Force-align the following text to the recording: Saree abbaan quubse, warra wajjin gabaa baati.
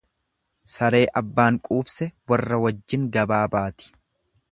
Saree 0.75 1.01
abbaan 1.19 1.59
quubse, 1.69 2.07
warra 2.33 2.59
wajjin 2.65 3.05
gabaa 3.19 3.43
baati. 3.57 3.93